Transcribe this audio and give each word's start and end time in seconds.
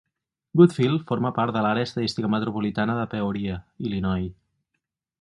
Goodfield 0.61 1.03
forma 1.11 1.31
part 1.35 1.59
de 1.59 1.63
l'Àrea 1.67 1.89
estadística 1.89 2.33
metropolitana 2.37 2.99
de 3.03 3.07
Peoria, 3.15 3.63
Illinois. 3.91 4.31